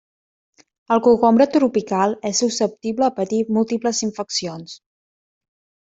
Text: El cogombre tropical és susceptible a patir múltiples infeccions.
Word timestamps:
El 0.95 1.01
cogombre 1.07 1.47
tropical 1.57 2.17
és 2.31 2.41
susceptible 2.45 3.09
a 3.09 3.13
patir 3.21 3.45
múltiples 3.59 4.05
infeccions. 4.11 4.79